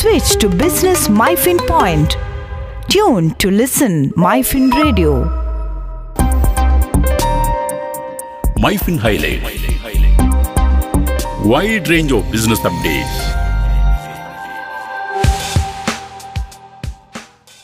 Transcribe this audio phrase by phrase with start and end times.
[0.00, 2.18] Switch to Business MyFin Point.
[2.86, 5.24] Tune to listen MyFin Radio.
[8.58, 9.42] MyFin Highlight.
[11.46, 13.35] Wide range of business updates.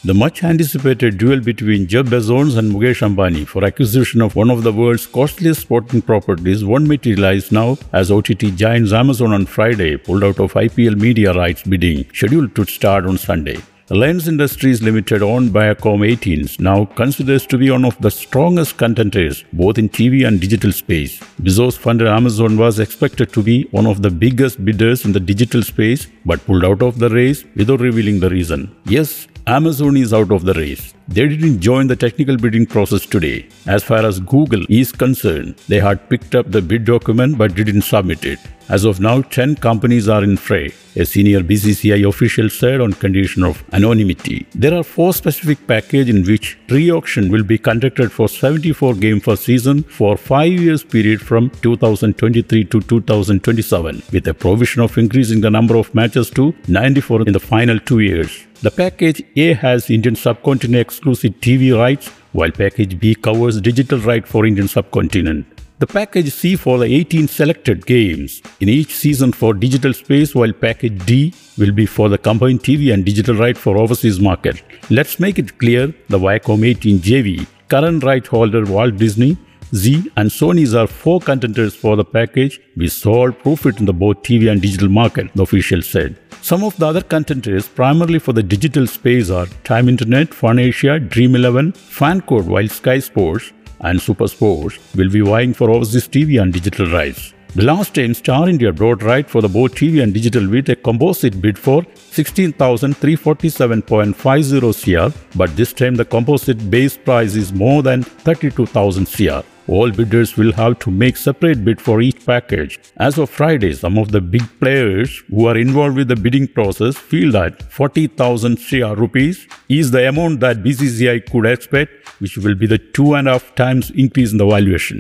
[0.05, 4.64] The much anticipated duel between Jeff Bezos and Mukesh Ambani for acquisition of one of
[4.64, 10.25] the world's costliest sporting properties won't materialize now as OTT giants Amazon on Friday pulled
[10.25, 13.59] out of IPL media rights bidding scheduled to start on Sunday.
[13.91, 19.44] Reliance Industries Limited, owned Viacom 18s, now considers to be one of the strongest contenders
[19.53, 21.21] both in TV and digital space.
[21.41, 25.63] Bezos funded Amazon was expected to be one of the biggest bidders in the digital
[25.63, 28.75] space, but pulled out of the race without revealing the reason.
[28.86, 30.95] Yes, Amazon is out of the race.
[31.09, 33.48] They didn't join the technical bidding process today.
[33.67, 37.83] As far as Google is concerned, they had picked up the bid document but didn't
[37.83, 38.39] submit it.
[38.69, 43.42] As of now, 10 companies are in fray, a senior BCCI official said on condition
[43.42, 44.47] of anonymity.
[44.55, 49.37] There are four specific packages in which re-auction will be conducted for 74 games per
[49.37, 55.50] season for 5 years period from 2023 to 2027 with a provision of increasing the
[55.50, 58.47] number of matches to 94 in the final 2 years.
[58.62, 64.31] The package A has Indian subcontinent exclusive TV rights, while package B covers digital rights
[64.31, 65.44] for Indian subcontinent.
[65.81, 70.53] The package C for the 18 selected games in each season for digital space, while
[70.53, 74.62] package D will be for the combined TV and digital right for overseas market.
[74.91, 79.37] Let's make it clear the Viacom 18 JV current right holder Walt Disney
[79.75, 82.61] Zee and Sony's are four contenders for the package.
[82.77, 86.19] We saw profit in the both TV and digital market, the official said.
[86.42, 91.00] Some of the other contenders, primarily for the digital space, are Time Internet, Fun Asia,
[91.00, 96.43] Dream 11, Fancode, while Sky Sports and Super Sports will be vying for overseas TV
[96.43, 97.33] and digital rights.
[97.55, 100.77] The last time Star India brought right for the both TV and digital with a
[100.77, 108.03] composite bid for 16,347.50 CR, but this time the composite base price is more than
[108.03, 109.43] 32,000 CR.
[109.68, 112.81] All bidders will have to make separate bid for each package.
[112.97, 116.97] As of Friday, some of the big players who are involved with the bidding process
[116.97, 122.66] feel that 40,000 CR rupees is the amount that BCCI could expect, which will be
[122.66, 124.98] the two and a half times increase in the valuation.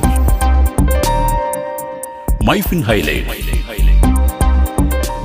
[2.42, 3.26] MyFin Highlight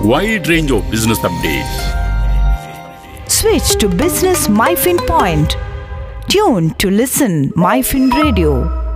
[0.04, 1.98] Wide range of business updates.
[3.30, 5.58] Switch to Business MyFin Point.
[6.30, 8.87] Tune to listen MyFin Radio.